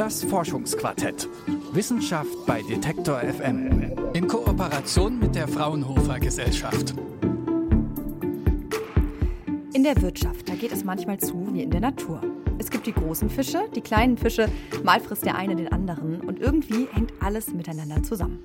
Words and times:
Das 0.00 0.24
Forschungsquartett. 0.24 1.28
Wissenschaft 1.74 2.46
bei 2.46 2.62
Detektor 2.62 3.18
FM. 3.18 3.92
In 4.14 4.26
Kooperation 4.26 5.18
mit 5.18 5.34
der 5.34 5.46
Fraunhofer 5.46 6.18
Gesellschaft. 6.18 6.94
In 9.74 9.84
der 9.84 10.00
Wirtschaft, 10.00 10.48
da 10.48 10.54
geht 10.54 10.72
es 10.72 10.84
manchmal 10.84 11.18
zu 11.18 11.52
wie 11.52 11.60
in 11.60 11.70
der 11.70 11.82
Natur. 11.82 12.22
Es 12.56 12.70
gibt 12.70 12.86
die 12.86 12.94
großen 12.94 13.28
Fische, 13.28 13.68
die 13.76 13.82
kleinen 13.82 14.16
Fische, 14.16 14.48
mal 14.84 15.00
frisst 15.00 15.26
der 15.26 15.34
eine 15.34 15.54
den 15.54 15.70
anderen 15.70 16.22
und 16.22 16.38
irgendwie 16.38 16.88
hängt 16.92 17.12
alles 17.20 17.52
miteinander 17.52 18.02
zusammen. 18.02 18.42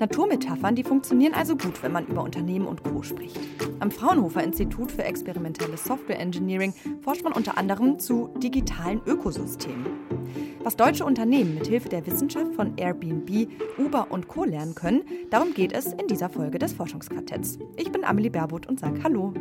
Naturmetaphern, 0.00 0.74
die 0.74 0.84
funktionieren 0.84 1.34
also 1.34 1.54
gut, 1.54 1.82
wenn 1.82 1.92
man 1.92 2.06
über 2.06 2.22
Unternehmen 2.22 2.66
und 2.66 2.82
Co. 2.82 3.02
spricht. 3.02 3.38
Am 3.80 3.90
Fraunhofer 3.90 4.42
Institut 4.42 4.90
für 4.90 5.04
experimentelles 5.04 5.84
Software 5.84 6.18
Engineering 6.18 6.72
forscht 7.02 7.24
man 7.24 7.34
unter 7.34 7.58
anderem 7.58 7.98
zu 7.98 8.30
digitalen 8.38 9.02
Ökosystemen. 9.04 10.17
Was 10.64 10.76
deutsche 10.76 11.04
Unternehmen 11.04 11.54
mit 11.54 11.68
Hilfe 11.68 11.88
der 11.88 12.04
Wissenschaft 12.06 12.54
von 12.54 12.76
Airbnb, 12.76 13.48
Uber 13.78 14.10
und 14.10 14.28
Co. 14.28 14.44
lernen 14.44 14.74
können, 14.74 15.04
darum 15.30 15.54
geht 15.54 15.72
es 15.72 15.86
in 15.92 16.08
dieser 16.08 16.28
Folge 16.28 16.58
des 16.58 16.72
Forschungsquartetts. 16.72 17.58
Ich 17.76 17.92
bin 17.92 18.04
Amelie 18.04 18.30
Berbot 18.30 18.66
und 18.66 18.80
sage 18.80 19.02
Hallo. 19.04 19.32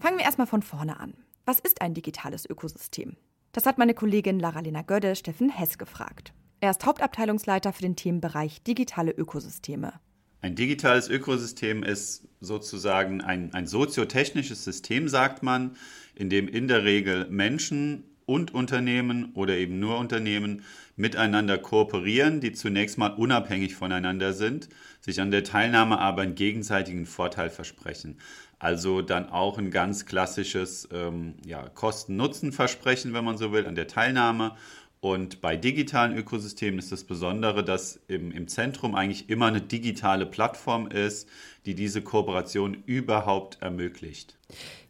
Fangen 0.00 0.16
wir 0.16 0.24
erstmal 0.24 0.46
von 0.46 0.62
vorne 0.62 0.98
an. 0.98 1.14
Was 1.44 1.58
ist 1.58 1.82
ein 1.82 1.94
digitales 1.94 2.48
Ökosystem? 2.48 3.16
Das 3.52 3.66
hat 3.66 3.78
meine 3.78 3.94
Kollegin 3.94 4.38
Lara-Lena 4.38 4.82
Gödde 4.82 5.14
Steffen 5.14 5.50
Hess 5.50 5.78
gefragt. 5.78 6.32
Er 6.60 6.70
ist 6.70 6.84
Hauptabteilungsleiter 6.86 7.72
für 7.72 7.82
den 7.82 7.96
Themenbereich 7.96 8.62
digitale 8.62 9.12
Ökosysteme. 9.12 9.92
Ein 10.40 10.54
digitales 10.54 11.08
Ökosystem 11.08 11.82
ist 11.82 12.27
sozusagen 12.40 13.20
ein, 13.20 13.52
ein 13.54 13.66
soziotechnisches 13.66 14.64
System, 14.64 15.08
sagt 15.08 15.42
man, 15.42 15.76
in 16.14 16.30
dem 16.30 16.48
in 16.48 16.68
der 16.68 16.84
Regel 16.84 17.26
Menschen 17.30 18.04
und 18.26 18.52
Unternehmen 18.52 19.32
oder 19.34 19.56
eben 19.56 19.80
nur 19.80 19.98
Unternehmen 19.98 20.62
miteinander 20.96 21.56
kooperieren, 21.56 22.40
die 22.40 22.52
zunächst 22.52 22.98
mal 22.98 23.08
unabhängig 23.08 23.74
voneinander 23.74 24.34
sind, 24.34 24.68
sich 25.00 25.20
an 25.20 25.30
der 25.30 25.44
Teilnahme 25.44 25.98
aber 25.98 26.22
einen 26.22 26.34
gegenseitigen 26.34 27.06
Vorteil 27.06 27.48
versprechen. 27.48 28.18
Also 28.58 29.02
dann 29.02 29.30
auch 29.30 29.56
ein 29.56 29.70
ganz 29.70 30.04
klassisches 30.04 30.88
ähm, 30.92 31.34
ja, 31.46 31.68
Kosten-Nutzen-Versprechen, 31.68 33.14
wenn 33.14 33.24
man 33.24 33.38
so 33.38 33.52
will, 33.52 33.66
an 33.66 33.76
der 33.76 33.86
Teilnahme 33.86 34.56
und 35.00 35.40
bei 35.40 35.56
digitalen 35.56 36.16
Ökosystemen 36.16 36.78
ist 36.78 36.90
das 36.90 37.04
Besondere, 37.04 37.62
dass 37.62 38.00
im, 38.08 38.32
im 38.32 38.48
Zentrum 38.48 38.94
eigentlich 38.94 39.30
immer 39.30 39.46
eine 39.46 39.60
digitale 39.60 40.26
Plattform 40.26 40.88
ist, 40.88 41.28
die 41.66 41.74
diese 41.74 42.02
Kooperation 42.02 42.82
überhaupt 42.86 43.62
ermöglicht. 43.62 44.36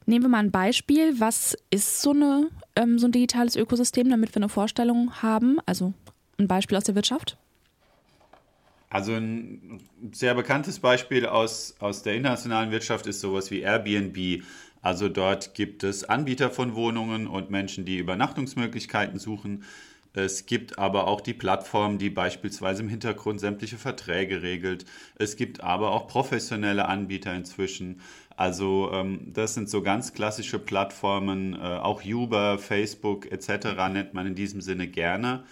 Nehmen 0.06 0.24
wir 0.24 0.30
mal 0.30 0.38
ein 0.38 0.50
Beispiel. 0.50 1.20
Was 1.20 1.54
ist 1.70 2.00
so, 2.00 2.12
eine, 2.12 2.48
ähm, 2.76 2.98
so 2.98 3.06
ein 3.06 3.12
digitales 3.12 3.56
Ökosystem, 3.56 4.08
damit 4.08 4.30
wir 4.34 4.36
eine 4.36 4.48
Vorstellung 4.48 5.20
haben? 5.20 5.58
Also 5.66 5.92
ein 6.38 6.48
Beispiel 6.48 6.78
aus 6.78 6.84
der 6.84 6.94
Wirtschaft? 6.94 7.36
Also 8.88 9.12
ein 9.12 9.80
sehr 10.12 10.34
bekanntes 10.34 10.78
Beispiel 10.78 11.26
aus, 11.26 11.74
aus 11.78 12.02
der 12.02 12.14
internationalen 12.14 12.70
Wirtschaft 12.70 13.06
ist 13.06 13.20
sowas 13.20 13.50
wie 13.50 13.60
Airbnb. 13.60 14.42
Also 14.80 15.10
dort 15.10 15.54
gibt 15.54 15.84
es 15.84 16.04
Anbieter 16.04 16.50
von 16.50 16.74
Wohnungen 16.74 17.26
und 17.26 17.50
Menschen, 17.50 17.84
die 17.84 17.98
Übernachtungsmöglichkeiten 17.98 19.18
suchen. 19.18 19.64
Es 20.18 20.46
gibt 20.46 20.78
aber 20.78 21.06
auch 21.06 21.20
die 21.20 21.32
Plattform, 21.32 21.98
die 21.98 22.10
beispielsweise 22.10 22.82
im 22.82 22.88
Hintergrund 22.88 23.38
sämtliche 23.38 23.76
Verträge 23.76 24.42
regelt. 24.42 24.84
Es 25.16 25.36
gibt 25.36 25.60
aber 25.62 25.92
auch 25.92 26.08
professionelle 26.08 26.86
Anbieter 26.86 27.32
inzwischen. 27.34 28.00
Also 28.36 28.90
ähm, 28.92 29.32
das 29.32 29.54
sind 29.54 29.70
so 29.70 29.80
ganz 29.80 30.12
klassische 30.12 30.58
Plattformen, 30.58 31.54
äh, 31.54 31.58
auch 31.58 32.04
Uber, 32.04 32.58
Facebook 32.58 33.30
etc. 33.30 33.76
nennt 33.92 34.14
man 34.14 34.26
in 34.26 34.34
diesem 34.34 34.60
Sinne 34.60 34.88
gerne. 34.88 35.44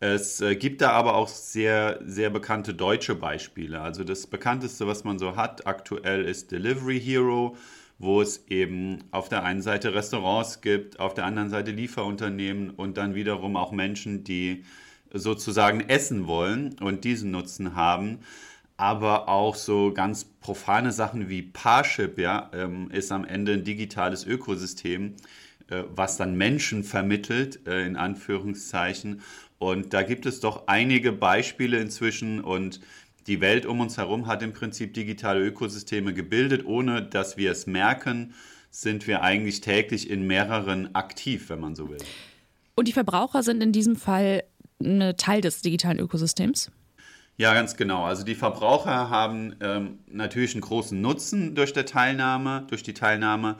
Es 0.00 0.40
äh, 0.40 0.56
gibt 0.56 0.80
da 0.80 0.92
aber 0.92 1.14
auch 1.14 1.28
sehr, 1.28 2.00
sehr 2.04 2.30
bekannte 2.30 2.72
deutsche 2.72 3.14
Beispiele. 3.14 3.80
Also 3.80 4.04
das 4.04 4.26
bekannteste, 4.26 4.86
was 4.86 5.04
man 5.04 5.18
so 5.18 5.36
hat 5.36 5.66
aktuell, 5.66 6.24
ist 6.24 6.50
Delivery 6.50 7.00
Hero 7.00 7.56
wo 7.98 8.22
es 8.22 8.44
eben 8.48 9.04
auf 9.10 9.28
der 9.28 9.44
einen 9.44 9.62
Seite 9.62 9.94
Restaurants 9.94 10.60
gibt, 10.60 11.00
auf 11.00 11.14
der 11.14 11.24
anderen 11.24 11.50
Seite 11.50 11.72
Lieferunternehmen 11.72 12.70
und 12.70 12.96
dann 12.96 13.14
wiederum 13.14 13.56
auch 13.56 13.72
Menschen, 13.72 14.22
die 14.24 14.64
sozusagen 15.12 15.80
essen 15.80 16.26
wollen 16.26 16.76
und 16.80 17.04
diesen 17.04 17.30
Nutzen 17.30 17.74
haben. 17.74 18.20
Aber 18.76 19.28
auch 19.28 19.56
so 19.56 19.92
ganz 19.92 20.24
profane 20.24 20.92
Sachen 20.92 21.28
wie 21.28 21.42
Parship 21.42 22.18
ja, 22.18 22.50
ähm, 22.54 22.90
ist 22.92 23.10
am 23.10 23.24
Ende 23.24 23.54
ein 23.54 23.64
digitales 23.64 24.24
Ökosystem, 24.24 25.14
äh, 25.68 25.82
was 25.90 26.16
dann 26.16 26.36
Menschen 26.36 26.84
vermittelt, 26.84 27.66
äh, 27.66 27.84
in 27.84 27.96
Anführungszeichen. 27.96 29.22
Und 29.58 29.92
da 29.92 30.02
gibt 30.02 30.26
es 30.26 30.38
doch 30.38 30.68
einige 30.68 31.10
Beispiele 31.10 31.80
inzwischen 31.80 32.40
und 32.40 32.80
die 33.28 33.40
Welt 33.40 33.66
um 33.66 33.80
uns 33.80 33.96
herum 33.96 34.26
hat 34.26 34.42
im 34.42 34.52
Prinzip 34.52 34.94
digitale 34.94 35.40
Ökosysteme 35.40 36.14
gebildet. 36.14 36.64
Ohne 36.66 37.02
dass 37.02 37.36
wir 37.36 37.52
es 37.52 37.66
merken, 37.66 38.34
sind 38.70 39.06
wir 39.06 39.22
eigentlich 39.22 39.60
täglich 39.60 40.10
in 40.10 40.26
mehreren 40.26 40.94
aktiv, 40.94 41.48
wenn 41.50 41.60
man 41.60 41.74
so 41.74 41.88
will. 41.90 41.98
Und 42.74 42.88
die 42.88 42.92
Verbraucher 42.92 43.42
sind 43.42 43.62
in 43.62 43.72
diesem 43.72 43.96
Fall 43.96 44.44
ein 44.82 45.16
Teil 45.16 45.40
des 45.40 45.62
digitalen 45.62 45.98
Ökosystems? 45.98 46.70
Ja, 47.36 47.54
ganz 47.54 47.76
genau. 47.76 48.04
Also 48.04 48.24
die 48.24 48.34
Verbraucher 48.34 49.10
haben 49.10 49.54
ähm, 49.60 50.00
natürlich 50.10 50.54
einen 50.54 50.60
großen 50.60 51.00
Nutzen 51.00 51.54
durch, 51.54 51.72
der 51.72 51.86
Teilnahme, 51.86 52.66
durch 52.68 52.82
die 52.82 52.94
Teilnahme, 52.94 53.56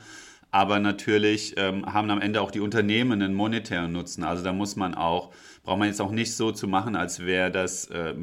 aber 0.51 0.79
natürlich 0.79 1.55
ähm, 1.57 1.85
haben 1.85 2.09
am 2.09 2.21
Ende 2.21 2.41
auch 2.41 2.51
die 2.51 2.59
Unternehmen 2.59 3.21
einen 3.21 3.33
monetären 3.33 3.91
Nutzen. 3.91 4.23
Also 4.23 4.43
da 4.43 4.51
muss 4.51 4.75
man 4.75 4.95
auch, 4.95 5.31
braucht 5.63 5.79
man 5.79 5.87
jetzt 5.87 6.01
auch 6.01 6.11
nicht 6.11 6.35
so 6.35 6.51
zu 6.51 6.67
machen, 6.67 6.95
als 6.95 7.19
wäre 7.19 7.51
das 7.51 7.85
äh, 7.85 8.15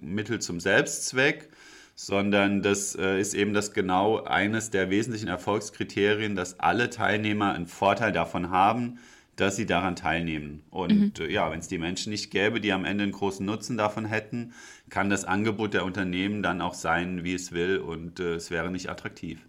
Mittel 0.00 0.40
zum 0.40 0.60
Selbstzweck, 0.60 1.50
sondern 1.94 2.62
das 2.62 2.94
äh, 2.94 3.20
ist 3.20 3.34
eben 3.34 3.52
das 3.52 3.72
genau 3.72 4.22
eines 4.22 4.70
der 4.70 4.90
wesentlichen 4.90 5.28
Erfolgskriterien, 5.28 6.34
dass 6.34 6.60
alle 6.60 6.90
Teilnehmer 6.90 7.52
einen 7.52 7.66
Vorteil 7.66 8.12
davon 8.12 8.50
haben, 8.50 8.98
dass 9.36 9.56
sie 9.56 9.66
daran 9.66 9.96
teilnehmen. 9.96 10.62
Und 10.70 11.18
mhm. 11.18 11.26
äh, 11.26 11.32
ja, 11.32 11.50
wenn 11.50 11.58
es 11.58 11.68
die 11.68 11.78
Menschen 11.78 12.10
nicht 12.10 12.30
gäbe, 12.30 12.60
die 12.60 12.72
am 12.72 12.86
Ende 12.86 13.04
einen 13.04 13.12
großen 13.12 13.44
Nutzen 13.44 13.76
davon 13.76 14.06
hätten, 14.06 14.54
kann 14.88 15.10
das 15.10 15.24
Angebot 15.24 15.74
der 15.74 15.84
Unternehmen 15.84 16.42
dann 16.42 16.62
auch 16.62 16.74
sein, 16.74 17.22
wie 17.22 17.34
es 17.34 17.52
will 17.52 17.78
und 17.78 18.18
äh, 18.18 18.34
es 18.34 18.50
wäre 18.50 18.70
nicht 18.70 18.88
attraktiv. 18.88 19.40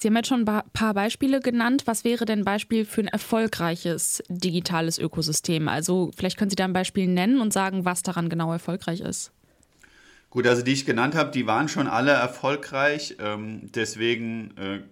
Sie 0.00 0.06
haben 0.06 0.16
jetzt 0.16 0.28
schon 0.28 0.48
ein 0.48 0.62
paar 0.72 0.94
Beispiele 0.94 1.40
genannt. 1.40 1.82
Was 1.86 2.04
wäre 2.04 2.24
denn 2.24 2.40
ein 2.40 2.44
Beispiel 2.44 2.84
für 2.84 3.00
ein 3.00 3.08
erfolgreiches 3.08 4.22
digitales 4.28 4.96
Ökosystem? 4.96 5.66
Also 5.66 6.12
vielleicht 6.16 6.38
können 6.38 6.50
Sie 6.50 6.56
da 6.56 6.64
ein 6.64 6.72
Beispiel 6.72 7.08
nennen 7.08 7.40
und 7.40 7.52
sagen, 7.52 7.84
was 7.84 8.04
daran 8.04 8.28
genau 8.28 8.52
erfolgreich 8.52 9.00
ist. 9.00 9.32
Gut, 10.30 10.46
also 10.46 10.62
die 10.62 10.72
ich 10.72 10.86
genannt 10.86 11.16
habe, 11.16 11.32
die 11.32 11.48
waren 11.48 11.68
schon 11.68 11.88
alle 11.88 12.12
erfolgreich. 12.12 13.16
Ähm, 13.18 13.72
deswegen 13.74 14.56
äh, 14.56 14.82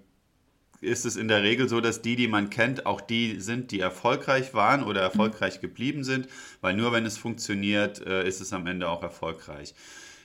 ist 0.81 1.07
es 1.07 1.15
in 1.15 1.29
der 1.29 1.45
Regel 1.45 1.69
so, 1.69 1.81
dass 1.81 2.03
die, 2.03 2.17
die 2.17 2.27
man 2.27 2.51
kennt, 2.51 2.85
auch 2.85 3.01
die 3.01 3.39
sind, 3.39 3.71
die 3.71 3.79
erfolgreich 3.79 4.55
waren 4.55 4.83
oder 4.83 5.03
erfolgreich 5.03 5.61
geblieben 5.61 6.03
sind, 6.03 6.27
weil 6.61 6.75
nur 6.75 6.93
wenn 6.93 7.07
es 7.07 7.17
funktioniert, 7.17 8.05
äh, 8.05 8.27
ist 8.27 8.41
es 8.41 8.53
am 8.53 8.67
Ende 8.67 8.89
auch 8.89 9.05
erfolgreich. 9.05 9.73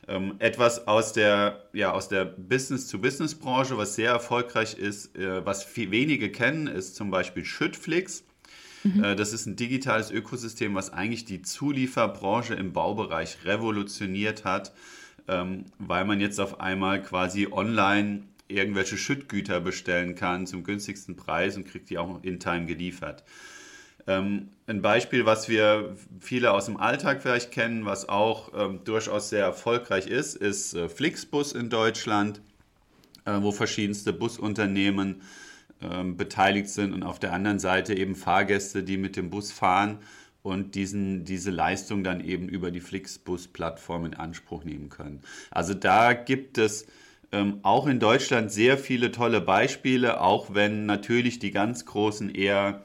Ähm, 0.08 0.36
etwas 0.40 0.88
aus 0.88 1.14
der, 1.14 1.64
ja, 1.74 1.92
aus 1.92 2.10
der 2.10 2.26
Business-to-Business-Branche, 2.26 3.78
was 3.78 3.96
sehr 3.96 4.12
erfolgreich 4.12 4.78
ist, 4.78 5.16
äh, 5.16 5.46
was 5.46 5.64
viel, 5.64 5.92
wenige 5.92 6.32
kennen, 6.32 6.68
ist 6.68 6.96
zum 6.96 7.12
Beispiel 7.12 7.46
Schüttflix. 7.46 8.24
Mhm. 8.84 9.04
Äh, 9.04 9.16
das 9.16 9.32
ist 9.32 9.46
ein 9.46 9.56
digitales 9.56 10.10
Ökosystem, 10.10 10.74
was 10.74 10.92
eigentlich 10.92 11.26
die 11.26 11.44
Zulieferbranche 11.44 12.56
im 12.56 12.74
Baubereich 12.74 13.38
revolutioniert 13.46 14.44
hat, 14.44 14.74
ähm, 15.28 15.66
weil 15.78 16.06
man 16.06 16.20
jetzt 16.20 16.40
auf 16.40 16.60
einmal 16.60 17.02
quasi 17.02 17.48
online 17.52 18.24
irgendwelche 18.48 18.98
Schüttgüter 18.98 19.62
bestellen 19.62 20.16
kann 20.16 20.48
zum 20.48 20.64
günstigsten 20.64 21.16
Preis 21.16 21.56
und 21.58 21.68
kriegt 21.68 21.90
die 21.90 21.98
auch 21.98 22.22
in 22.24 22.40
Time 22.40 22.66
geliefert. 22.66 23.24
Ähm, 24.08 24.50
ein 24.68 24.82
Beispiel, 24.82 25.26
was 25.26 25.50
wir 25.50 25.96
viele 26.20 26.52
aus 26.52 26.66
dem 26.66 26.78
Alltag 26.78 27.22
vielleicht 27.22 27.52
kennen, 27.52 27.86
was 27.86 28.10
auch 28.10 28.52
ähm, 28.56 28.82
durchaus 28.84 29.30
sehr 29.30 29.44
erfolgreich 29.44 30.08
ist, 30.08 30.36
ist 30.36 30.74
äh, 30.74 30.90
Flixbus 30.90 31.54
in 31.54 31.70
Deutschland, 31.70 32.42
äh, 33.26 33.38
wo 33.42 33.52
verschiedenste 33.52 34.14
Busunternehmen 34.14 35.22
ähm, 35.82 36.18
beteiligt 36.18 36.70
sind 36.70 36.94
und 36.94 37.04
auf 37.04 37.20
der 37.20 37.34
anderen 37.34 37.60
Seite 37.60 37.96
eben 37.96 38.16
Fahrgäste, 38.16 38.84
die 38.84 38.98
mit 38.98 39.16
dem 39.16 39.30
Bus 39.30 39.52
fahren 39.52 40.00
und 40.44 40.76
diesen, 40.76 41.26
diese 41.26 41.52
Leistung 41.52 42.04
dann 42.04 42.22
eben 42.22 42.50
über 42.50 42.72
die 42.72 42.80
Flixbus-Plattform 42.80 44.06
in 44.06 44.14
Anspruch 44.16 44.64
nehmen 44.64 44.90
können. 44.90 45.22
Also 45.52 45.74
da 45.74 46.14
gibt 46.14 46.58
es 46.58 46.88
ähm, 47.32 47.60
auch 47.64 47.88
in 47.88 48.00
Deutschland 48.00 48.52
sehr 48.52 48.78
viele 48.78 49.12
tolle 49.12 49.42
Beispiele, 49.42 50.22
auch 50.22 50.54
wenn 50.54 50.86
natürlich 50.86 51.40
die 51.40 51.52
ganz 51.52 51.86
großen 51.86 52.34
eher 52.34 52.84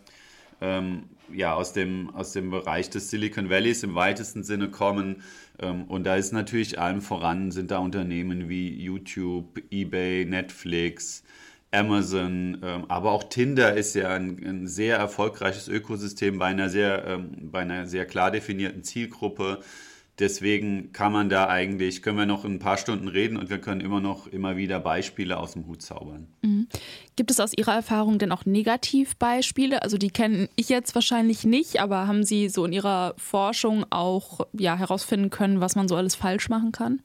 ähm, 0.61 1.05
ja, 1.32 1.55
aus, 1.55 1.73
dem, 1.73 2.14
aus 2.14 2.32
dem 2.32 2.50
Bereich 2.50 2.91
des 2.91 3.11
Silicon 3.11 3.50
Valleys 3.50 3.82
im 3.82 3.94
weitesten 3.94 4.43
Sinne 4.43 4.70
kommen. 4.70 5.23
Ähm, 5.58 5.85
und 5.85 6.05
da 6.05 6.17
ist 6.17 6.32
natürlich 6.32 6.79
allem 6.79 7.00
voran, 7.00 7.50
sind 7.50 7.70
da 7.70 7.79
Unternehmen 7.79 8.49
wie 8.49 8.69
YouTube, 8.81 9.61
eBay, 9.70 10.25
Netflix, 10.25 11.25
Amazon, 11.73 12.58
ähm, 12.62 12.85
aber 12.88 13.11
auch 13.11 13.25
Tinder 13.25 13.75
ist 13.75 13.94
ja 13.94 14.11
ein, 14.11 14.43
ein 14.47 14.67
sehr 14.67 14.97
erfolgreiches 14.97 15.69
Ökosystem 15.69 16.38
bei 16.38 16.47
einer 16.47 16.69
sehr, 16.69 17.05
ähm, 17.06 17.50
bei 17.50 17.61
einer 17.61 17.87
sehr 17.87 18.06
klar 18.06 18.31
definierten 18.31 18.82
Zielgruppe. 18.82 19.61
Deswegen 20.18 20.92
kann 20.92 21.12
man 21.12 21.28
da 21.28 21.48
eigentlich, 21.48 22.00
können 22.00 22.16
wir 22.16 22.24
noch 22.24 22.46
ein 22.46 22.58
paar 22.58 22.78
Stunden 22.78 23.06
reden 23.06 23.36
und 23.36 23.50
wir 23.50 23.58
können 23.58 23.82
immer 23.82 24.00
noch 24.00 24.26
immer 24.26 24.56
wieder 24.56 24.80
Beispiele 24.80 25.36
aus 25.36 25.52
dem 25.52 25.66
Hut 25.66 25.82
zaubern. 25.82 26.26
Mhm. 26.40 26.68
Gibt 27.16 27.30
es 27.30 27.38
aus 27.38 27.52
Ihrer 27.54 27.74
Erfahrung 27.74 28.18
denn 28.18 28.32
auch 28.32 28.46
Negativbeispiele? 28.46 29.82
Also 29.82 29.98
die 29.98 30.08
kenne 30.08 30.48
ich 30.56 30.70
jetzt 30.70 30.94
wahrscheinlich 30.94 31.44
nicht, 31.44 31.80
aber 31.80 32.06
haben 32.06 32.24
Sie 32.24 32.48
so 32.48 32.64
in 32.64 32.72
Ihrer 32.72 33.12
Forschung 33.18 33.84
auch 33.90 34.46
ja, 34.54 34.74
herausfinden 34.74 35.28
können, 35.28 35.60
was 35.60 35.76
man 35.76 35.86
so 35.86 35.96
alles 35.96 36.14
falsch 36.14 36.48
machen 36.48 36.72
kann? 36.72 37.02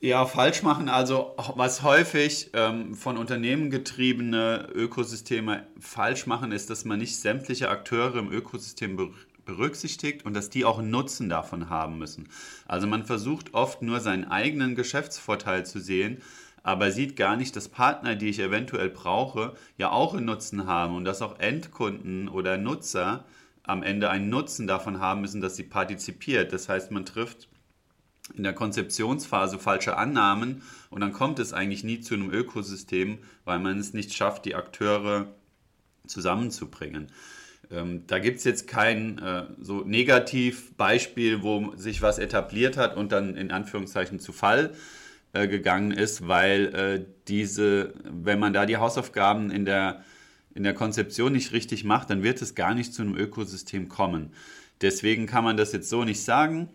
Ja, 0.00 0.24
falsch 0.24 0.62
machen. 0.62 0.88
Also 0.88 1.34
was 1.54 1.82
häufig 1.82 2.50
ähm, 2.54 2.94
von 2.94 3.18
Unternehmen 3.18 3.68
getriebene 3.70 4.68
Ökosysteme 4.74 5.66
falsch 5.78 6.26
machen, 6.26 6.50
ist, 6.50 6.70
dass 6.70 6.86
man 6.86 6.98
nicht 6.98 7.16
sämtliche 7.16 7.68
Akteure 7.68 8.16
im 8.16 8.32
Ökosystem 8.32 8.96
berücksichtigt 8.96 9.33
und 9.46 10.34
dass 10.34 10.50
die 10.50 10.64
auch 10.64 10.80
Nutzen 10.82 11.28
davon 11.28 11.68
haben 11.70 11.98
müssen. 11.98 12.28
Also 12.66 12.86
man 12.86 13.04
versucht 13.04 13.54
oft 13.54 13.82
nur 13.82 14.00
seinen 14.00 14.24
eigenen 14.24 14.74
Geschäftsvorteil 14.74 15.66
zu 15.66 15.80
sehen, 15.80 16.22
aber 16.62 16.90
sieht 16.90 17.16
gar 17.16 17.36
nicht, 17.36 17.54
dass 17.56 17.68
Partner, 17.68 18.16
die 18.16 18.30
ich 18.30 18.40
eventuell 18.40 18.88
brauche, 18.88 19.54
ja 19.76 19.90
auch 19.90 20.14
einen 20.14 20.24
Nutzen 20.24 20.66
haben 20.66 20.96
und 20.96 21.04
dass 21.04 21.22
auch 21.22 21.38
Endkunden 21.38 22.28
oder 22.28 22.56
Nutzer 22.56 23.24
am 23.62 23.82
Ende 23.82 24.10
einen 24.10 24.30
Nutzen 24.30 24.66
davon 24.66 25.00
haben 25.00 25.20
müssen, 25.20 25.40
dass 25.40 25.56
sie 25.56 25.62
partizipiert. 25.62 26.52
Das 26.52 26.68
heißt, 26.68 26.90
man 26.90 27.04
trifft 27.04 27.48
in 28.34 28.42
der 28.42 28.54
Konzeptionsphase 28.54 29.58
falsche 29.58 29.96
Annahmen 29.96 30.62
und 30.88 31.00
dann 31.00 31.12
kommt 31.12 31.38
es 31.38 31.52
eigentlich 31.52 31.84
nie 31.84 32.00
zu 32.00 32.14
einem 32.14 32.30
Ökosystem, 32.30 33.18
weil 33.44 33.58
man 33.58 33.78
es 33.78 33.92
nicht 33.92 34.14
schafft, 34.14 34.46
die 34.46 34.54
Akteure 34.54 35.26
zusammenzubringen. 36.06 37.10
Ähm, 37.74 38.04
da 38.06 38.18
gibt 38.18 38.38
es 38.38 38.44
jetzt 38.44 38.68
kein 38.68 39.18
äh, 39.18 39.44
so 39.60 39.80
Negativbeispiel, 39.80 41.42
wo 41.42 41.74
sich 41.76 42.02
was 42.02 42.18
etabliert 42.18 42.76
hat 42.76 42.96
und 42.96 43.12
dann 43.12 43.36
in 43.36 43.50
Anführungszeichen 43.50 44.20
zu 44.20 44.32
Fall 44.32 44.72
äh, 45.32 45.48
gegangen 45.48 45.90
ist, 45.90 46.28
weil 46.28 46.74
äh, 46.74 47.04
diese, 47.28 47.94
wenn 48.04 48.38
man 48.38 48.52
da 48.52 48.66
die 48.66 48.76
Hausaufgaben 48.76 49.50
in 49.50 49.64
der, 49.64 50.04
in 50.54 50.62
der 50.62 50.74
Konzeption 50.74 51.32
nicht 51.32 51.52
richtig 51.52 51.84
macht, 51.84 52.10
dann 52.10 52.22
wird 52.22 52.40
es 52.40 52.54
gar 52.54 52.74
nicht 52.74 52.94
zu 52.94 53.02
einem 53.02 53.16
Ökosystem 53.16 53.88
kommen. 53.88 54.30
Deswegen 54.80 55.26
kann 55.26 55.44
man 55.44 55.56
das 55.56 55.72
jetzt 55.72 55.88
so 55.88 56.04
nicht 56.04 56.22
sagen. 56.22 56.68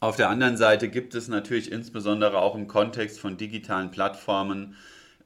Auf 0.00 0.16
der 0.16 0.28
anderen 0.28 0.56
Seite 0.56 0.88
gibt 0.88 1.14
es 1.14 1.28
natürlich 1.28 1.72
insbesondere 1.72 2.38
auch 2.38 2.54
im 2.54 2.68
Kontext 2.68 3.18
von 3.18 3.36
digitalen 3.36 3.90
Plattformen 3.90 4.76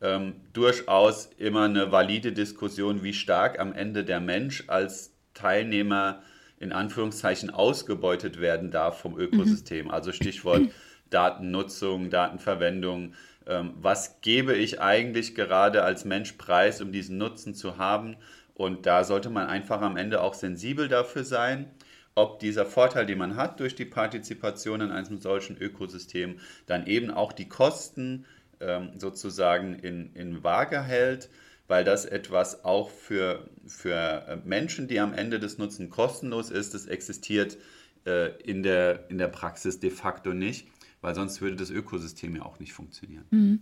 ähm, 0.00 0.36
durchaus 0.52 1.30
immer 1.38 1.64
eine 1.64 1.90
valide 1.92 2.32
Diskussion, 2.32 3.02
wie 3.02 3.12
stark 3.12 3.58
am 3.58 3.72
Ende 3.72 4.04
der 4.04 4.20
Mensch 4.20 4.64
als 4.68 5.12
Teilnehmer 5.34 6.22
in 6.60 6.72
Anführungszeichen 6.72 7.50
ausgebeutet 7.50 8.40
werden 8.40 8.70
darf 8.70 9.00
vom 9.00 9.18
Ökosystem. 9.18 9.86
Mhm. 9.86 9.90
Also 9.90 10.12
Stichwort 10.12 10.62
Datennutzung, 11.10 12.10
Datenverwendung. 12.10 13.14
Ähm, 13.46 13.74
was 13.80 14.20
gebe 14.20 14.54
ich 14.54 14.80
eigentlich 14.80 15.34
gerade 15.34 15.82
als 15.82 16.04
Mensch 16.04 16.32
preis, 16.32 16.80
um 16.80 16.92
diesen 16.92 17.18
Nutzen 17.18 17.54
zu 17.54 17.78
haben? 17.78 18.16
Und 18.54 18.86
da 18.86 19.04
sollte 19.04 19.30
man 19.30 19.46
einfach 19.46 19.80
am 19.80 19.96
Ende 19.96 20.20
auch 20.20 20.34
sensibel 20.34 20.88
dafür 20.88 21.24
sein 21.24 21.70
ob 22.18 22.40
dieser 22.40 22.66
Vorteil, 22.66 23.06
den 23.06 23.18
man 23.18 23.36
hat 23.36 23.60
durch 23.60 23.76
die 23.76 23.84
Partizipation 23.84 24.80
in 24.80 24.90
einem 24.90 25.18
solchen 25.20 25.56
Ökosystem, 25.56 26.40
dann 26.66 26.86
eben 26.86 27.12
auch 27.12 27.32
die 27.32 27.48
Kosten 27.48 28.26
ähm, 28.60 28.90
sozusagen 28.96 29.74
in, 29.74 30.12
in 30.14 30.42
Waage 30.44 30.82
hält, 30.82 31.30
weil 31.66 31.84
das 31.84 32.04
etwas 32.04 32.64
auch 32.64 32.90
für, 32.90 33.48
für 33.66 34.24
äh, 34.26 34.36
Menschen, 34.44 34.88
die 34.88 35.00
am 35.00 35.12
Ende 35.12 35.38
des 35.38 35.58
Nutzen 35.58 35.90
kostenlos 35.90 36.50
ist, 36.50 36.74
das 36.74 36.86
existiert 36.86 37.56
äh, 38.06 38.30
in, 38.42 38.62
der, 38.62 39.10
in 39.10 39.18
der 39.18 39.28
Praxis 39.28 39.80
de 39.80 39.90
facto 39.90 40.32
nicht, 40.32 40.68
weil 41.00 41.14
sonst 41.14 41.40
würde 41.40 41.56
das 41.56 41.70
Ökosystem 41.70 42.36
ja 42.36 42.42
auch 42.42 42.58
nicht 42.58 42.72
funktionieren. 42.72 43.24
Mhm. 43.30 43.60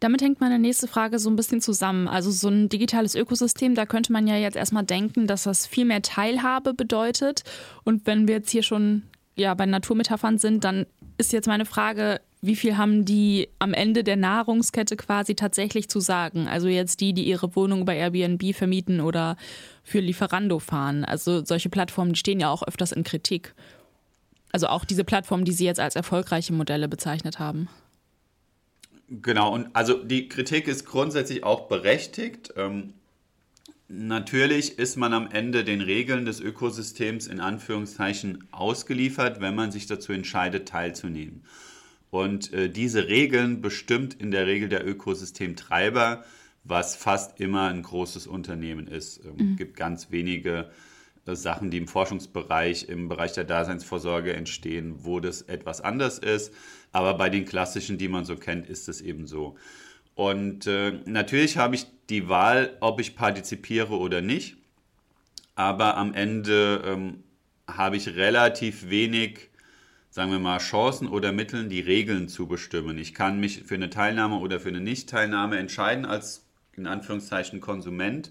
Damit 0.00 0.22
hängt 0.22 0.40
meine 0.40 0.58
nächste 0.58 0.86
Frage 0.86 1.18
so 1.18 1.30
ein 1.30 1.36
bisschen 1.36 1.60
zusammen. 1.60 2.08
Also 2.08 2.30
so 2.30 2.48
ein 2.48 2.68
digitales 2.68 3.14
Ökosystem, 3.14 3.74
da 3.74 3.86
könnte 3.86 4.12
man 4.12 4.26
ja 4.26 4.36
jetzt 4.36 4.56
erstmal 4.56 4.84
denken, 4.84 5.26
dass 5.26 5.44
das 5.44 5.66
viel 5.66 5.86
mehr 5.86 6.02
Teilhabe 6.02 6.74
bedeutet. 6.74 7.42
Und 7.84 8.06
wenn 8.06 8.28
wir 8.28 8.36
jetzt 8.36 8.50
hier 8.50 8.62
schon 8.62 9.04
ja, 9.34 9.54
bei 9.54 9.66
Naturmetaphern 9.66 10.38
sind, 10.38 10.64
dann 10.64 10.86
ist 11.16 11.32
jetzt 11.32 11.46
meine 11.46 11.64
Frage, 11.64 12.20
wie 12.46 12.56
viel 12.56 12.76
haben 12.76 13.04
die 13.04 13.48
am 13.58 13.72
Ende 13.72 14.04
der 14.04 14.16
Nahrungskette 14.16 14.96
quasi 14.96 15.34
tatsächlich 15.34 15.88
zu 15.88 16.00
sagen? 16.00 16.46
Also 16.46 16.68
jetzt 16.68 17.00
die, 17.00 17.14
die 17.14 17.24
ihre 17.24 17.56
Wohnung 17.56 17.84
bei 17.84 17.96
Airbnb 17.96 18.54
vermieten 18.54 19.00
oder 19.00 19.36
für 19.82 20.00
Lieferando 20.00 20.58
fahren. 20.58 21.04
Also 21.04 21.44
solche 21.44 21.70
Plattformen, 21.70 22.12
die 22.12 22.18
stehen 22.18 22.40
ja 22.40 22.50
auch 22.50 22.62
öfters 22.62 22.92
in 22.92 23.04
Kritik. 23.04 23.54
Also 24.52 24.66
auch 24.68 24.84
diese 24.84 25.04
Plattformen, 25.04 25.44
die 25.44 25.52
Sie 25.52 25.64
jetzt 25.64 25.80
als 25.80 25.96
erfolgreiche 25.96 26.52
Modelle 26.52 26.86
bezeichnet 26.88 27.38
haben. 27.38 27.68
Genau, 29.08 29.52
und 29.52 29.68
also 29.74 30.02
die 30.02 30.28
Kritik 30.28 30.68
ist 30.68 30.84
grundsätzlich 30.86 31.44
auch 31.44 31.68
berechtigt. 31.68 32.52
Ähm, 32.56 32.94
natürlich 33.88 34.78
ist 34.78 34.96
man 34.96 35.12
am 35.12 35.30
Ende 35.30 35.64
den 35.64 35.80
Regeln 35.80 36.24
des 36.24 36.40
Ökosystems 36.40 37.26
in 37.26 37.40
Anführungszeichen 37.40 38.44
ausgeliefert, 38.50 39.40
wenn 39.40 39.54
man 39.54 39.72
sich 39.72 39.86
dazu 39.86 40.12
entscheidet, 40.12 40.68
teilzunehmen. 40.68 41.42
Und 42.14 42.52
äh, 42.52 42.70
diese 42.70 43.08
Regeln 43.08 43.60
bestimmt 43.60 44.14
in 44.14 44.30
der 44.30 44.46
Regel 44.46 44.68
der 44.68 44.86
Ökosystemtreiber, 44.86 46.24
was 46.62 46.94
fast 46.94 47.40
immer 47.40 47.66
ein 47.66 47.82
großes 47.82 48.28
Unternehmen 48.28 48.86
ist. 48.86 49.18
Es 49.18 49.24
ähm, 49.24 49.34
mhm. 49.36 49.56
gibt 49.56 49.76
ganz 49.76 50.12
wenige 50.12 50.70
äh, 51.26 51.34
Sachen, 51.34 51.72
die 51.72 51.78
im 51.78 51.88
Forschungsbereich, 51.88 52.88
im 52.88 53.08
Bereich 53.08 53.32
der 53.32 53.42
Daseinsvorsorge 53.42 54.32
entstehen, 54.32 54.94
wo 54.98 55.18
das 55.18 55.42
etwas 55.42 55.80
anders 55.80 56.20
ist. 56.20 56.54
Aber 56.92 57.14
bei 57.14 57.30
den 57.30 57.46
klassischen, 57.46 57.98
die 57.98 58.06
man 58.06 58.24
so 58.24 58.36
kennt, 58.36 58.68
ist 58.68 58.88
es 58.88 59.00
eben 59.00 59.26
so. 59.26 59.56
Und 60.14 60.68
äh, 60.68 60.92
natürlich 61.06 61.56
habe 61.56 61.74
ich 61.74 61.86
die 62.10 62.28
Wahl, 62.28 62.76
ob 62.78 63.00
ich 63.00 63.16
partizipiere 63.16 63.98
oder 63.98 64.20
nicht. 64.20 64.56
Aber 65.56 65.96
am 65.96 66.14
Ende 66.14 66.80
ähm, 66.86 67.24
habe 67.66 67.96
ich 67.96 68.14
relativ 68.14 68.88
wenig, 68.88 69.50
sagen 70.14 70.30
wir 70.30 70.38
mal, 70.38 70.58
Chancen 70.58 71.08
oder 71.08 71.32
Mitteln, 71.32 71.68
die 71.68 71.80
Regeln 71.80 72.28
zu 72.28 72.46
bestimmen. 72.46 72.98
Ich 72.98 73.14
kann 73.14 73.40
mich 73.40 73.64
für 73.64 73.74
eine 73.74 73.90
Teilnahme 73.90 74.36
oder 74.36 74.60
für 74.60 74.68
eine 74.68 74.80
Nichtteilnahme 74.80 75.58
entscheiden 75.58 76.04
als 76.04 76.46
in 76.76 76.86
Anführungszeichen 76.86 77.60
Konsument 77.60 78.30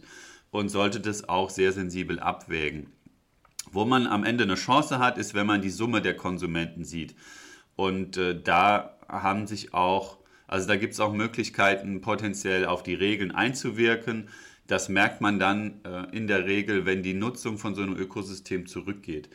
und 0.49 0.69
sollte 0.69 1.01
das 1.01 1.27
auch 1.27 1.49
sehr 1.49 1.73
sensibel 1.73 2.21
abwägen. 2.21 2.87
Wo 3.73 3.83
man 3.83 4.07
am 4.07 4.23
Ende 4.23 4.45
eine 4.45 4.55
Chance 4.55 4.99
hat, 4.99 5.17
ist, 5.17 5.33
wenn 5.33 5.45
man 5.45 5.61
die 5.61 5.69
Summe 5.69 6.01
der 6.01 6.15
Konsumenten 6.15 6.85
sieht. 6.85 7.15
Und 7.75 8.15
äh, 8.15 8.41
da 8.41 8.97
haben 9.09 9.45
sich 9.45 9.73
auch, 9.73 10.19
also 10.47 10.69
da 10.69 10.77
gibt 10.77 10.93
es 10.93 11.01
auch 11.01 11.11
Möglichkeiten, 11.11 11.99
potenziell 11.99 12.65
auf 12.65 12.83
die 12.83 12.93
Regeln 12.93 13.31
einzuwirken. 13.31 14.29
Das 14.67 14.87
merkt 14.87 15.19
man 15.19 15.37
dann 15.37 15.81
äh, 15.83 16.15
in 16.15 16.27
der 16.27 16.45
Regel, 16.45 16.85
wenn 16.85 17.03
die 17.03 17.13
Nutzung 17.13 17.57
von 17.57 17.75
so 17.75 17.81
einem 17.81 17.97
Ökosystem 17.97 18.67
zurückgeht. 18.67 19.27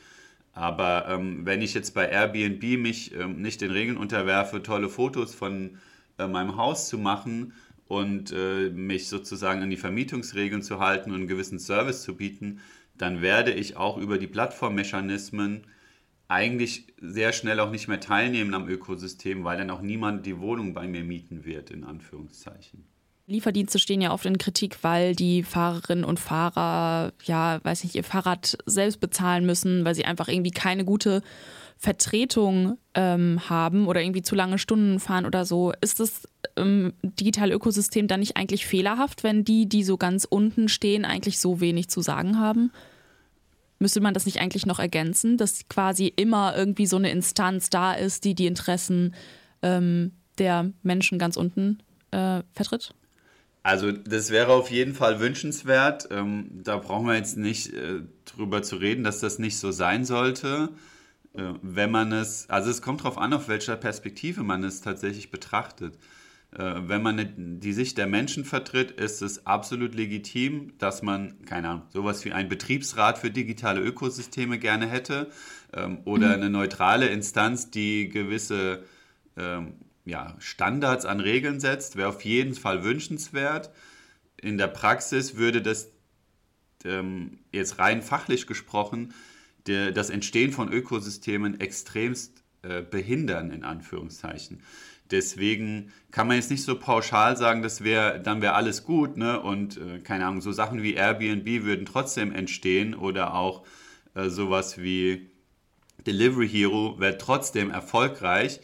Aber 0.59 1.07
ähm, 1.09 1.47
wenn 1.47 1.63
ich 1.63 1.73
jetzt 1.73 1.95
bei 1.95 2.09
Airbnb 2.09 2.81
mich 2.81 3.15
ähm, 3.15 3.41
nicht 3.41 3.61
den 3.61 3.71
Regeln 3.71 3.97
unterwerfe, 3.97 4.61
tolle 4.61 4.89
Fotos 4.89 5.33
von 5.33 5.79
äh, 6.19 6.27
meinem 6.27 6.57
Haus 6.57 6.89
zu 6.89 6.99
machen 6.99 7.53
und 7.87 8.33
äh, 8.33 8.69
mich 8.71 9.07
sozusagen 9.07 9.63
an 9.63 9.71
die 9.71 9.77
Vermietungsregeln 9.77 10.63
zu 10.63 10.81
halten 10.81 11.11
und 11.11 11.19
einen 11.19 11.29
gewissen 11.29 11.61
Service 11.61 12.03
zu 12.03 12.17
bieten, 12.17 12.59
dann 12.97 13.23
werde 13.23 13.53
ich 13.53 13.77
auch 13.77 13.99
über 13.99 14.19
die 14.19 14.27
Plattformmechanismen 14.27 15.65
eigentlich 16.27 16.93
sehr 17.01 17.33
schnell 17.33 17.61
auch 17.61 17.71
nicht 17.71 17.87
mehr 17.87 18.01
teilnehmen 18.01 18.53
am 18.53 18.69
Ökosystem, 18.69 19.45
weil 19.45 19.59
dann 19.59 19.71
auch 19.71 19.81
niemand 19.81 20.27
die 20.27 20.41
Wohnung 20.41 20.75
bei 20.75 20.89
mir 20.89 21.05
mieten 21.05 21.45
wird, 21.45 21.71
in 21.71 21.85
Anführungszeichen. 21.85 22.85
Lieferdienste 23.29 23.79
stehen 23.79 24.01
ja 24.01 24.13
oft 24.13 24.25
in 24.25 24.39
Kritik, 24.39 24.79
weil 24.83 25.15
die 25.15 25.43
Fahrerinnen 25.43 26.05
und 26.05 26.19
Fahrer, 26.19 27.13
ja, 27.25 27.61
weiß 27.63 27.85
nicht, 27.85 27.95
ihr 27.95 28.05
Fahrrad 28.05 28.57
selbst 28.65 29.01
bezahlen 29.01 29.45
müssen, 29.45 29.85
weil 29.85 29.95
sie 29.95 30.07
einfach 30.07 30.29
irgendwie 30.29 30.51
keine 30.51 30.87
gute 30.87 31.21
Vertretung 31.77 32.79
ähm, 32.95 33.39
haben 33.49 33.87
oder 33.87 34.01
irgendwie 34.01 34.23
zu 34.23 34.35
lange 34.35 34.59
Stunden 34.59 34.99
fahren 34.99 35.27
oder 35.27 35.45
so. 35.45 35.75
Ist 35.83 36.01
das 36.01 36.27
ähm, 36.57 36.95
digitale 37.03 37.55
Ökosystem 37.55 38.09
dann 38.09 38.21
nicht 38.21 38.39
eigentlich 38.39 38.67
fehlerhaft, 38.67 39.23
wenn 39.23 39.45
die, 39.45 39.69
die 39.69 39.85
so 39.85 39.99
ganz 39.99 40.25
unten 40.25 40.69
stehen, 40.69 41.05
eigentlich 41.05 41.39
so 41.39 41.61
wenig 41.61 41.89
zu 41.91 42.01
sagen 42.01 42.39
haben? 42.39 42.73
Müsste 43.79 44.01
man 44.01 44.15
das 44.15 44.25
nicht 44.25 44.41
eigentlich 44.41 44.65
noch 44.65 44.79
ergänzen, 44.79 45.37
dass 45.37 45.69
quasi 45.69 46.07
immer 46.17 46.57
irgendwie 46.57 46.87
so 46.87 46.97
eine 46.97 47.11
Instanz 47.11 47.69
da 47.69 47.93
ist, 47.93 48.25
die 48.25 48.35
die 48.35 48.47
Interessen 48.47 49.15
ähm, 49.61 50.13
der 50.39 50.73
Menschen 50.83 51.19
ganz 51.19 51.37
unten 51.37 51.79
äh, 52.11 52.43
vertritt? 52.55 52.95
Also 53.63 53.93
das 53.93 54.31
wäre 54.31 54.53
auf 54.53 54.71
jeden 54.71 54.95
Fall 54.95 55.21
wünschenswert. 55.21 56.09
Ähm, 56.11 56.49
da 56.63 56.77
brauchen 56.79 57.07
wir 57.07 57.17
jetzt 57.17 57.37
nicht 57.37 57.73
äh, 57.75 58.03
drüber 58.25 58.63
zu 58.63 58.77
reden, 58.77 59.05
dass 59.05 59.21
das 59.21 59.39
nicht 59.39 59.59
so 59.59 59.73
sein 59.73 60.05
sollte. 60.05 60.71
Äh, 61.35 61.55
wenn 61.63 61.91
man 61.91 62.13
es, 62.13 62.49
also 62.49 62.71
es 62.71 62.83
kommt 62.83 63.01
darauf 63.01 63.19
an, 63.19 63.33
auf 63.33 63.49
welcher 63.49 63.77
Perspektive 63.77 64.43
man 64.43 64.65
es 64.65 64.81
tatsächlich 64.81 65.31
betrachtet. 65.31 65.99
Äh, 66.57 66.75
wenn 66.87 67.03
man 67.03 67.61
die 67.61 67.73
Sicht 67.73 67.99
der 67.99 68.07
Menschen 68.07 68.45
vertritt, 68.45 68.93
ist 68.93 69.21
es 69.21 69.47
absolut 69.47 69.95
legitim, 69.95 70.73
dass 70.79 71.03
man, 71.03 71.45
keine 71.45 71.69
Ahnung, 71.69 71.83
sowas 71.91 72.25
wie 72.25 72.33
ein 72.33 72.49
Betriebsrat 72.49 73.19
für 73.19 73.31
digitale 73.31 73.83
Ökosysteme 73.83 74.59
gerne 74.59 74.89
hätte 74.89 75.31
ähm, 75.75 75.99
oder 76.05 76.29
mhm. 76.29 76.35
eine 76.35 76.51
neutrale 76.51 77.09
Instanz, 77.09 77.71
die 77.71 78.09
gewisse 78.09 78.83
ähm, 79.37 79.75
ja, 80.09 80.35
Standards 80.39 81.05
an 81.05 81.21
Regeln 81.21 81.61
setzt, 81.61 81.97
wäre 81.97 82.09
auf 82.09 82.23
jeden 82.23 82.55
Fall 82.55 82.85
wünschenswert. 82.85 83.71
In 84.41 84.59
der 84.59 84.69
Praxis 84.69 85.37
würde 85.37 85.63
das 85.63 85.91
ähm, 86.85 87.41
jetzt 87.53 87.79
rein 87.79 88.03
fachlich 88.03 88.47
gesprochen 88.47 89.13
der, 89.67 89.93
das 89.93 90.11
Entstehen 90.11 90.53
von 90.53 90.73
Ökosystemen 90.73 91.61
extremst 91.61 92.43
äh, 92.63 92.83
behindern, 92.83 93.51
in 93.51 93.65
Anführungszeichen. 93.65 94.63
Deswegen 95.11 95.93
kann 96.11 96.27
man 96.27 96.37
jetzt 96.37 96.51
nicht 96.51 96.65
so 96.65 96.79
pauschal 96.79 97.37
sagen, 97.37 97.63
das 97.63 97.83
wäre, 97.83 98.21
dann 98.21 98.43
wäre 98.43 98.55
alles 98.55 98.85
gut, 98.85 99.17
ne? 99.17 99.41
Und 99.41 99.79
äh, 99.79 100.01
keine 100.01 100.27
Ahnung, 100.27 100.41
so 100.41 100.53
Sachen 100.53 100.83
wie 100.83 100.95
Airbnb 100.95 101.65
würden 101.65 101.87
trotzdem 101.87 102.33
entstehen 102.33 102.95
oder 102.95 103.35
auch 103.35 103.65
äh, 104.15 104.29
sowas 104.29 104.79
wie 104.79 105.31
Delivery 106.07 106.49
Hero 106.49 106.99
wäre 106.99 107.19
trotzdem 107.19 107.71
erfolgreich, 107.71 108.61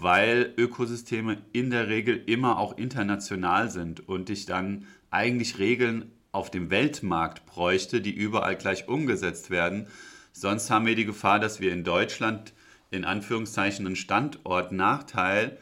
weil 0.00 0.52
Ökosysteme 0.56 1.38
in 1.52 1.70
der 1.70 1.88
Regel 1.88 2.22
immer 2.26 2.58
auch 2.58 2.76
international 2.76 3.70
sind 3.70 4.08
und 4.08 4.28
ich 4.28 4.46
dann 4.46 4.86
eigentlich 5.10 5.58
Regeln 5.58 6.10
auf 6.32 6.50
dem 6.50 6.70
Weltmarkt 6.70 7.46
bräuchte, 7.46 8.00
die 8.00 8.12
überall 8.12 8.56
gleich 8.56 8.88
umgesetzt 8.88 9.50
werden. 9.50 9.86
Sonst 10.32 10.68
haben 10.68 10.86
wir 10.86 10.96
die 10.96 11.04
Gefahr, 11.04 11.38
dass 11.38 11.60
wir 11.60 11.72
in 11.72 11.84
Deutschland 11.84 12.52
in 12.90 13.04
Anführungszeichen 13.04 13.86
einen 13.86 13.96
Standortnachteil 13.96 15.58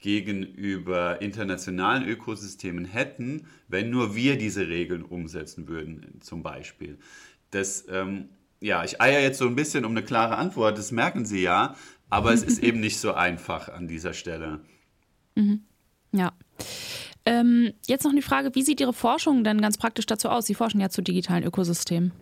gegenüber 0.00 1.20
internationalen 1.20 2.06
Ökosystemen 2.08 2.84
hätten, 2.84 3.46
wenn 3.68 3.90
nur 3.90 4.14
wir 4.14 4.36
diese 4.38 4.68
Regeln 4.68 5.02
umsetzen 5.02 5.68
würden, 5.68 6.20
zum 6.20 6.42
Beispiel. 6.42 6.98
Das, 7.50 7.86
ähm, 7.88 8.28
ja, 8.60 8.84
ich 8.84 9.00
eier 9.00 9.20
jetzt 9.20 9.38
so 9.38 9.46
ein 9.46 9.54
bisschen 9.54 9.84
um 9.84 9.92
eine 9.92 10.02
klare 10.02 10.36
Antwort, 10.36 10.78
das 10.78 10.92
merken 10.92 11.24
Sie 11.24 11.42
ja, 11.42 11.76
aber 12.10 12.32
es 12.32 12.42
ist 12.42 12.62
eben 12.62 12.80
nicht 12.80 12.98
so 12.98 13.14
einfach 13.14 13.68
an 13.68 13.88
dieser 13.88 14.14
Stelle. 14.14 14.60
Mhm. 15.34 15.62
Ja. 16.12 16.32
Ähm, 17.26 17.74
jetzt 17.86 18.04
noch 18.04 18.14
die 18.14 18.22
Frage, 18.22 18.54
wie 18.54 18.62
sieht 18.62 18.80
Ihre 18.80 18.94
Forschung 18.94 19.44
denn 19.44 19.60
ganz 19.60 19.76
praktisch 19.76 20.06
dazu 20.06 20.28
aus? 20.28 20.46
Sie 20.46 20.54
forschen 20.54 20.80
ja 20.80 20.88
zu 20.88 21.02
digitalen 21.02 21.44
Ökosystemen. 21.44 22.12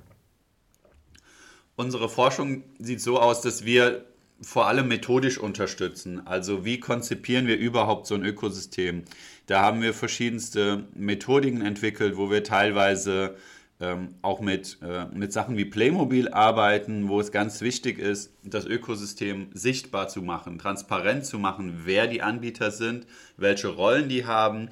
Unsere 1.77 2.09
Forschung 2.09 2.65
sieht 2.79 3.01
so 3.01 3.21
aus, 3.21 3.43
dass 3.43 3.65
wir 3.65 4.07
vor 4.41 4.67
allem 4.67 4.89
methodisch 4.89 5.39
unterstützen. 5.39 6.27
Also 6.27 6.65
wie 6.65 6.81
konzipieren 6.81 7.47
wir 7.47 7.57
überhaupt 7.57 8.07
so 8.07 8.15
ein 8.15 8.25
Ökosystem? 8.25 9.05
Da 9.47 9.63
haben 9.63 9.81
wir 9.81 9.95
verschiedenste 9.95 10.85
Methodiken 10.95 11.63
entwickelt, 11.63 12.17
wo 12.17 12.31
wir 12.31 12.43
teilweise 12.45 13.37
ähm, 13.81 14.15
auch 14.23 14.41
mit, 14.41 14.79
äh, 14.83 15.07
mit 15.07 15.33
Sachen 15.33 15.57
wie 15.57 15.67
Playmobil 15.67 16.29
arbeiten, 16.29 17.09
wo 17.09 17.21
es 17.21 17.31
ganz 17.31 17.61
wichtig 17.61 17.99
ist, 17.99 18.33
das 18.43 18.65
Ökosystem 18.65 19.49
sichtbar 19.53 20.09
zu 20.09 20.23
machen, 20.23 20.59
transparent 20.59 21.27
zu 21.27 21.39
machen, 21.39 21.83
wer 21.85 22.07
die 22.07 22.23
Anbieter 22.23 22.71
sind, 22.71 23.07
welche 23.37 23.69
Rollen 23.69 24.09
die 24.09 24.25
haben, 24.25 24.71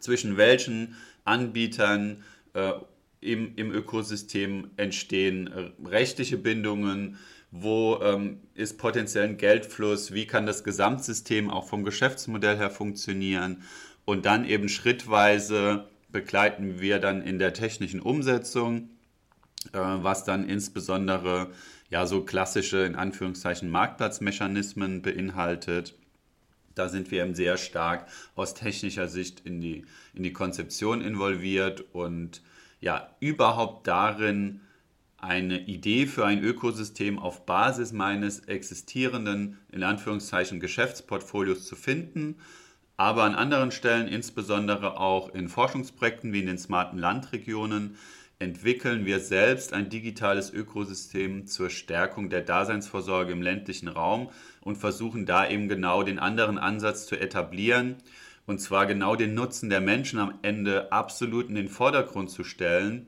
zwischen 0.00 0.36
welchen 0.36 0.96
Anbietern 1.24 2.24
äh, 2.54 2.72
im, 3.20 3.54
im 3.56 3.72
Ökosystem 3.72 4.70
entstehen 4.76 5.46
äh, 5.46 5.88
rechtliche 5.88 6.36
Bindungen, 6.36 7.16
wo 7.50 8.00
ähm, 8.02 8.40
ist 8.54 8.78
potenziell 8.78 9.28
ein 9.28 9.36
Geldfluss, 9.36 10.12
wie 10.12 10.26
kann 10.26 10.44
das 10.44 10.64
Gesamtsystem 10.64 11.50
auch 11.50 11.68
vom 11.68 11.84
Geschäftsmodell 11.84 12.56
her 12.56 12.70
funktionieren 12.70 13.62
und 14.04 14.26
dann 14.26 14.44
eben 14.44 14.68
schrittweise 14.68 15.88
begleiten 16.14 16.80
wir 16.80 17.00
dann 17.00 17.20
in 17.22 17.40
der 17.40 17.52
technischen 17.52 18.00
Umsetzung, 18.00 18.88
äh, 19.72 19.78
was 19.78 20.24
dann 20.24 20.48
insbesondere 20.48 21.50
ja 21.90 22.06
so 22.06 22.24
klassische 22.24 22.78
in 22.86 22.94
Anführungszeichen 22.94 23.68
Marktplatzmechanismen 23.68 25.02
beinhaltet. 25.02 25.94
Da 26.76 26.88
sind 26.88 27.10
wir 27.10 27.24
eben 27.24 27.34
sehr 27.34 27.56
stark 27.56 28.06
aus 28.36 28.54
technischer 28.54 29.08
Sicht 29.08 29.40
in 29.40 29.60
die, 29.60 29.84
in 30.14 30.22
die 30.22 30.32
Konzeption 30.32 31.00
involviert 31.00 31.84
und 31.92 32.42
ja 32.80 33.10
überhaupt 33.18 33.88
darin, 33.88 34.60
eine 35.18 35.66
Idee 35.66 36.06
für 36.06 36.26
ein 36.26 36.44
Ökosystem 36.44 37.18
auf 37.18 37.44
Basis 37.44 37.92
meines 37.92 38.40
existierenden, 38.40 39.58
in 39.72 39.82
Anführungszeichen, 39.82 40.60
Geschäftsportfolios 40.60 41.66
zu 41.66 41.74
finden, 41.74 42.36
aber 42.96 43.24
an 43.24 43.34
anderen 43.34 43.70
Stellen, 43.70 44.08
insbesondere 44.08 44.98
auch 44.98 45.34
in 45.34 45.48
Forschungsprojekten 45.48 46.32
wie 46.32 46.40
in 46.40 46.46
den 46.46 46.58
smarten 46.58 46.98
Landregionen, 46.98 47.96
entwickeln 48.38 49.06
wir 49.06 49.20
selbst 49.20 49.72
ein 49.72 49.88
digitales 49.88 50.52
Ökosystem 50.52 51.46
zur 51.46 51.70
Stärkung 51.70 52.30
der 52.30 52.42
Daseinsvorsorge 52.42 53.32
im 53.32 53.42
ländlichen 53.42 53.88
Raum 53.88 54.30
und 54.60 54.76
versuchen 54.76 55.24
da 55.24 55.48
eben 55.48 55.68
genau 55.68 56.02
den 56.02 56.18
anderen 56.18 56.58
Ansatz 56.58 57.06
zu 57.06 57.16
etablieren, 57.16 57.96
und 58.46 58.60
zwar 58.60 58.86
genau 58.86 59.16
den 59.16 59.34
Nutzen 59.34 59.70
der 59.70 59.80
Menschen 59.80 60.18
am 60.18 60.38
Ende 60.42 60.92
absolut 60.92 61.48
in 61.48 61.54
den 61.54 61.68
Vordergrund 61.68 62.30
zu 62.30 62.44
stellen 62.44 63.06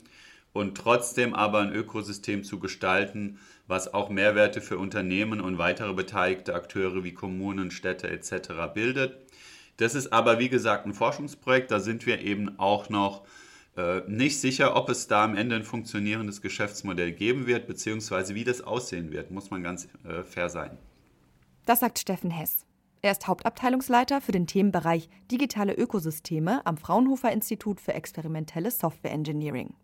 und 0.55 0.79
trotzdem 0.79 1.35
aber 1.35 1.59
ein 1.59 1.75
Ökosystem 1.75 2.43
zu 2.43 2.59
gestalten, 2.59 3.39
was 3.67 3.93
auch 3.93 4.09
Mehrwerte 4.09 4.63
für 4.63 4.79
Unternehmen 4.79 5.41
und 5.43 5.59
weitere 5.59 5.93
beteiligte 5.93 6.55
Akteure 6.55 7.05
wie 7.05 7.13
Kommunen, 7.13 7.71
Städte 7.71 8.09
etc. 8.09 8.73
bildet. 8.73 9.26
Das 9.77 9.95
ist 9.95 10.13
aber, 10.13 10.39
wie 10.39 10.49
gesagt, 10.49 10.87
ein 10.87 10.95
Forschungsprojekt. 10.95 11.71
Da 11.71 11.81
sind 11.81 12.07
wir 12.07 12.21
eben 12.21 12.59
auch 12.59 12.89
noch 12.89 13.25
äh, 13.77 14.01
nicht 14.09 14.41
sicher, 14.41 14.75
ob 14.75 14.89
es 14.89 15.07
da 15.07 15.25
am 15.25 15.37
Ende 15.37 15.57
ein 15.57 15.65
funktionierendes 15.65 16.41
Geschäftsmodell 16.41 17.13
geben 17.13 17.47
wird, 17.47 17.67
beziehungsweise 17.67 18.35
wie 18.35 18.45
das 18.45 18.63
aussehen 18.63 19.13
wird, 19.13 19.31
muss 19.31 19.51
man 19.51 19.63
ganz 19.63 19.89
äh, 20.05 20.23
fair 20.23 20.49
sein. 20.49 20.79
Das 21.67 21.81
sagt 21.81 21.99
Steffen 21.99 22.31
Hess. 22.31 22.65
Er 23.03 23.13
ist 23.13 23.27
Hauptabteilungsleiter 23.29 24.21
für 24.21 24.33
den 24.33 24.47
Themenbereich 24.47 25.09
Digitale 25.31 25.75
Ökosysteme 25.75 26.65
am 26.65 26.77
Fraunhofer 26.77 27.31
Institut 27.31 27.81
für 27.81 27.93
experimentelles 27.93 28.79
Software 28.79 29.13
Engineering. 29.13 29.75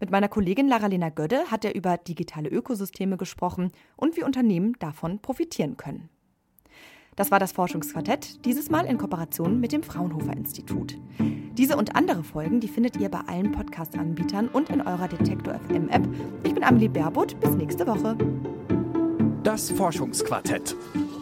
Mit 0.00 0.10
meiner 0.10 0.28
Kollegin 0.28 0.68
Lara-Lena 0.68 1.08
Gödde 1.08 1.50
hat 1.50 1.64
er 1.64 1.74
über 1.74 1.96
digitale 1.96 2.50
Ökosysteme 2.50 3.16
gesprochen 3.16 3.72
und 3.96 4.16
wie 4.16 4.22
Unternehmen 4.22 4.74
davon 4.78 5.20
profitieren 5.20 5.76
können. 5.76 6.10
Das 7.16 7.30
war 7.30 7.38
das 7.38 7.52
Forschungsquartett, 7.52 8.44
dieses 8.44 8.70
Mal 8.70 8.86
in 8.86 8.98
Kooperation 8.98 9.60
mit 9.60 9.72
dem 9.72 9.84
Fraunhofer 9.84 10.36
Institut. 10.36 10.98
Diese 11.56 11.76
und 11.76 11.94
andere 11.94 12.24
Folgen, 12.24 12.58
die 12.58 12.66
findet 12.66 12.96
ihr 12.96 13.08
bei 13.08 13.20
allen 13.26 13.52
Podcast-Anbietern 13.52 14.48
und 14.48 14.68
in 14.70 14.80
eurer 14.80 15.06
Detektor 15.06 15.54
FM 15.68 15.88
App. 15.90 16.02
Ich 16.42 16.52
bin 16.52 16.64
Amelie 16.64 16.88
Baerbutt, 16.88 17.38
bis 17.40 17.50
nächste 17.50 17.86
Woche. 17.86 18.16
Das 19.44 19.70
Forschungsquartett 19.70 20.74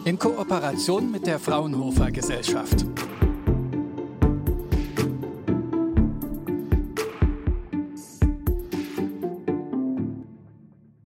in 0.05 0.19
Kooperation 0.19 1.11
mit 1.11 1.27
der 1.27 1.39
Fraunhofer 1.39 2.11
Gesellschaft. 2.11 2.87